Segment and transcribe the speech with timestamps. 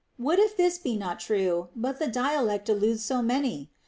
[0.17, 3.69] What if this be not true, but the dialect de ludes so many'?